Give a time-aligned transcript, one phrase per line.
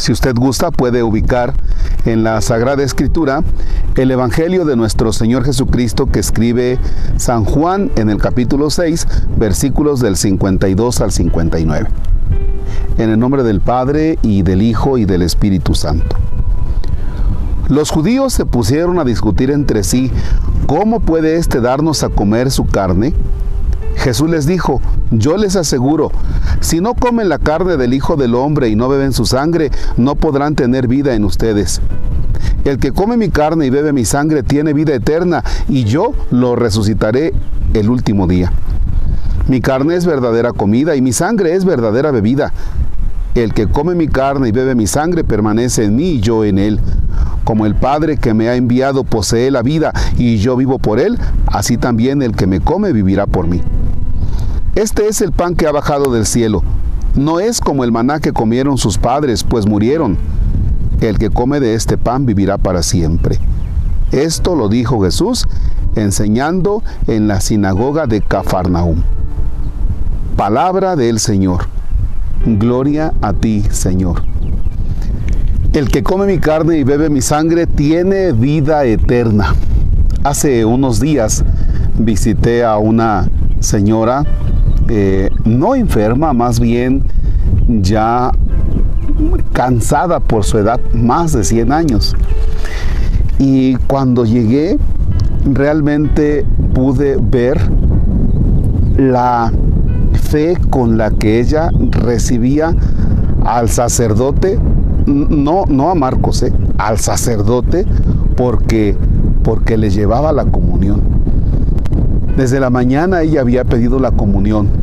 [0.00, 1.52] Si usted gusta, puede ubicar
[2.06, 3.44] en la Sagrada Escritura
[3.96, 6.78] el Evangelio de nuestro Señor Jesucristo que escribe
[7.18, 9.06] San Juan en el capítulo 6,
[9.36, 11.90] versículos del 52 al 59.
[12.96, 16.16] En el nombre del Padre y del Hijo y del Espíritu Santo.
[17.68, 20.10] Los judíos se pusieron a discutir entre sí,
[20.66, 23.12] ¿cómo puede éste darnos a comer su carne?
[23.96, 24.80] Jesús les dijo,
[25.10, 26.10] yo les aseguro,
[26.60, 30.14] si no comen la carne del Hijo del Hombre y no beben su sangre, no
[30.14, 31.80] podrán tener vida en ustedes.
[32.64, 36.56] El que come mi carne y bebe mi sangre tiene vida eterna, y yo lo
[36.56, 37.32] resucitaré
[37.74, 38.52] el último día.
[39.48, 42.52] Mi carne es verdadera comida y mi sangre es verdadera bebida.
[43.34, 46.58] El que come mi carne y bebe mi sangre permanece en mí y yo en
[46.58, 46.80] él.
[47.44, 51.18] Como el Padre que me ha enviado posee la vida y yo vivo por él,
[51.46, 53.60] así también el que me come vivirá por mí.
[54.76, 56.62] Este es el pan que ha bajado del cielo.
[57.16, 60.16] No es como el maná que comieron sus padres, pues murieron.
[61.00, 63.38] El que come de este pan vivirá para siempre.
[64.12, 65.48] Esto lo dijo Jesús
[65.96, 69.02] enseñando en la sinagoga de Cafarnaum.
[70.36, 71.66] Palabra del Señor.
[72.46, 74.22] Gloria a ti, Señor.
[75.72, 79.54] El que come mi carne y bebe mi sangre tiene vida eterna.
[80.22, 81.44] Hace unos días
[81.98, 83.28] visité a una
[83.60, 84.24] señora
[84.92, 87.04] eh, no enferma, más bien
[87.68, 88.32] ya
[89.52, 92.16] cansada por su edad, más de 100 años.
[93.38, 94.78] Y cuando llegué,
[95.44, 97.60] realmente pude ver
[98.96, 99.52] la
[100.12, 102.74] fe con la que ella recibía
[103.44, 104.58] al sacerdote,
[105.06, 107.86] no, no a Marcos, eh, al sacerdote,
[108.36, 108.96] porque,
[109.44, 111.00] porque le llevaba la comunión.
[112.36, 114.79] Desde la mañana ella había pedido la comunión.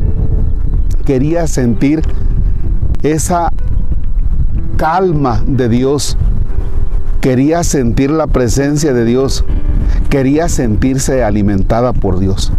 [1.08, 2.02] Quería sentir
[3.02, 3.50] esa
[4.76, 6.18] calma de Dios.
[7.22, 9.42] Quería sentir la presencia de Dios.
[10.10, 12.52] Quería sentirse alimentada por Dios.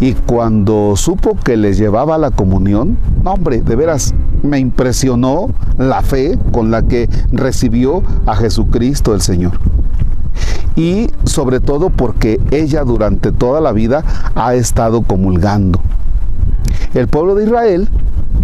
[0.00, 2.96] Y cuando supo que le llevaba la comunión,
[3.26, 9.60] hombre, de veras me impresionó la fe con la que recibió a Jesucristo el Señor
[10.76, 14.02] y sobre todo porque ella durante toda la vida
[14.34, 15.78] ha estado comulgando.
[16.94, 17.88] El pueblo de Israel,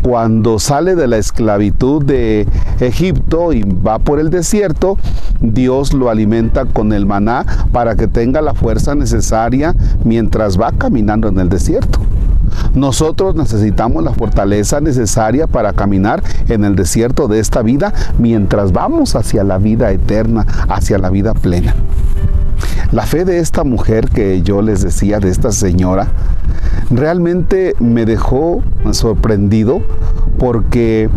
[0.03, 2.49] cuando sale de la esclavitud de
[2.81, 4.99] Egipto y va por el desierto,
[5.41, 11.29] Dios lo alimenta con el maná para que tenga la fuerza necesaria mientras va caminando
[11.29, 12.01] en el desierto.
[12.75, 19.15] Nosotros necesitamos la fortaleza necesaria para caminar en el desierto de esta vida mientras vamos
[19.15, 21.75] hacia la vida eterna, hacia la vida plena.
[22.93, 26.09] La fe de esta mujer que yo les decía, de esta señora,
[26.91, 28.63] realmente me dejó
[28.93, 29.83] sorprendido
[30.39, 31.09] porque,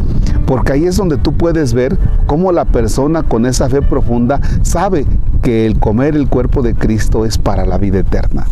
[0.45, 5.05] porque ahí es donde tú puedes ver cómo la persona con esa fe profunda sabe
[5.41, 8.45] que el comer el cuerpo de Cristo es para la vida eterna.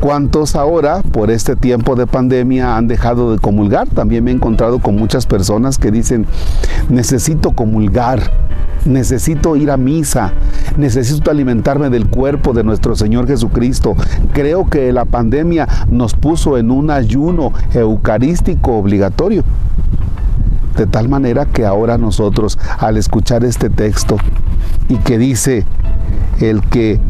[0.00, 3.88] ¿Cuántos ahora, por este tiempo de pandemia, han dejado de comulgar?
[3.88, 6.26] También me he encontrado con muchas personas que dicen,
[6.90, 8.20] necesito comulgar,
[8.84, 10.32] necesito ir a misa,
[10.76, 13.96] necesito alimentarme del cuerpo de nuestro Señor Jesucristo.
[14.32, 19.44] Creo que la pandemia nos puso en un ayuno eucarístico obligatorio.
[20.76, 24.16] De tal manera que ahora nosotros, al escuchar este texto
[24.88, 25.64] y que dice,
[26.40, 27.00] el que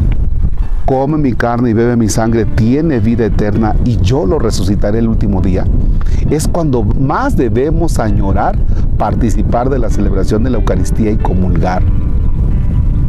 [0.84, 5.08] come mi carne y bebe mi sangre tiene vida eterna y yo lo resucitaré el
[5.08, 5.64] último día,
[6.30, 8.56] es cuando más debemos añorar
[8.98, 11.82] participar de la celebración de la Eucaristía y comulgar.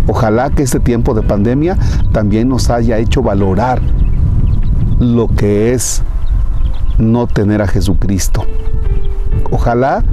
[0.08, 1.78] Ojalá que este tiempo de pandemia
[2.12, 3.82] también nos haya hecho valorar
[5.00, 6.04] lo que es
[7.00, 8.46] no tener a Jesucristo.
[9.52, 10.04] Ojalá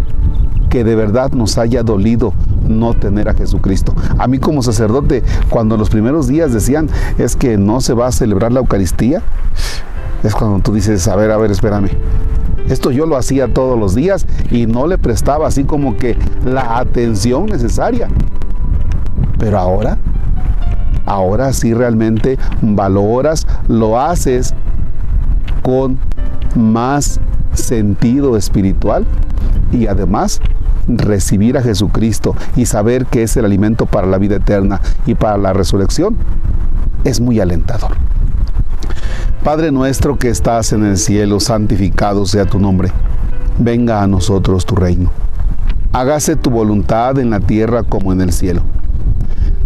[0.70, 2.32] que de verdad nos haya dolido
[2.66, 3.94] no tener a Jesucristo.
[4.18, 8.12] A mí como sacerdote, cuando los primeros días decían es que no se va a
[8.12, 9.22] celebrar la Eucaristía,
[10.22, 11.90] es cuando tú dices, a ver, a ver, espérame.
[12.68, 16.78] Esto yo lo hacía todos los días y no le prestaba así como que la
[16.78, 18.08] atención necesaria.
[19.38, 19.98] Pero ahora,
[21.06, 24.54] ahora sí realmente valoras, lo haces
[25.62, 25.98] con
[26.54, 27.20] más
[27.54, 29.06] sentido espiritual
[29.72, 30.40] y además
[30.88, 35.38] recibir a Jesucristo y saber que es el alimento para la vida eterna y para
[35.38, 36.16] la resurrección
[37.04, 37.92] es muy alentador.
[39.44, 42.92] Padre nuestro que estás en el cielo, santificado sea tu nombre.
[43.58, 45.10] Venga a nosotros tu reino.
[45.92, 48.62] Hágase tu voluntad en la tierra como en el cielo.